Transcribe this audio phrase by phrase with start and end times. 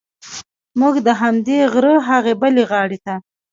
[0.79, 3.15] موږ د همدې غره هغې بلې غاړې ته.